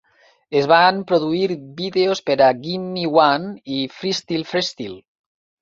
[0.61, 1.49] Es van produir
[1.81, 4.99] vídeos per a "Gimmie One" i "Freestyle Freestyle".